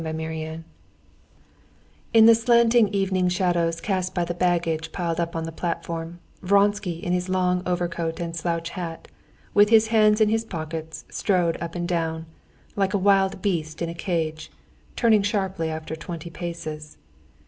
Chapter 0.03 0.17
5 0.17 0.63
In 2.13 2.25
the 2.25 2.33
slanting 2.33 2.87
evening 2.87 3.29
shadows 3.29 3.79
cast 3.79 4.15
by 4.15 4.25
the 4.25 4.33
baggage 4.33 4.91
piled 4.91 5.19
up 5.19 5.35
on 5.35 5.43
the 5.43 5.51
platform, 5.51 6.17
Vronsky 6.41 6.93
in 7.03 7.13
his 7.13 7.29
long 7.29 7.61
overcoat 7.67 8.19
and 8.19 8.35
slouch 8.35 8.71
hat, 8.71 9.07
with 9.53 9.69
his 9.69 9.89
hands 9.89 10.19
in 10.19 10.29
his 10.29 10.43
pockets, 10.43 11.05
strode 11.11 11.55
up 11.61 11.75
and 11.75 11.87
down, 11.87 12.25
like 12.75 12.95
a 12.95 12.97
wild 12.97 13.43
beast 13.43 13.79
in 13.79 13.89
a 13.89 13.93
cage, 13.93 14.49
turning 14.95 15.21
sharply 15.21 15.69
after 15.69 15.95
twenty 15.95 16.31
paces. 16.31 16.97